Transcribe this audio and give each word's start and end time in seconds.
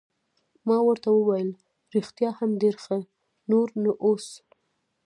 ما 0.67 0.77
ورته 0.87 1.09
وویل: 1.13 1.49
رښتیا 1.95 2.29
هم 2.39 2.51
ډېر 2.61 2.75
ښه، 2.83 2.97
نور 3.49 3.67
نو 3.83 3.91
اوس. 4.05 4.27